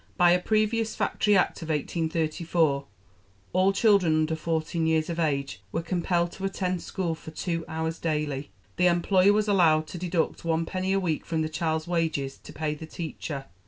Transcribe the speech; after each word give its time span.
By 0.17 0.31
a 0.31 0.39
previous 0.39 0.95
Factory 0.95 1.37
Act 1.37 1.61
of 1.61 1.69
1834 1.69 2.85
all 3.53 3.71
children 3.71 4.15
under 4.15 4.35
fourteen 4.35 4.87
years 4.87 5.11
of 5.11 5.19
age 5.19 5.61
were 5.71 5.83
compelled 5.83 6.31
to 6.31 6.43
attend 6.43 6.81
school 6.81 7.13
for 7.13 7.29
two 7.29 7.63
hours 7.67 7.99
daily. 7.99 8.49
The 8.77 8.87
employer 8.87 9.31
was 9.33 9.47
allowed 9.47 9.85
to 9.89 9.99
deduct 9.99 10.43
one 10.43 10.65
penny 10.65 10.91
a 10.93 10.99
week 10.99 11.23
from 11.23 11.43
the 11.43 11.49
child's 11.49 11.85
wages 11.87 12.39
to 12.39 12.51
pay 12.51 12.73
the 12.73 12.87
teacher. 12.87 13.45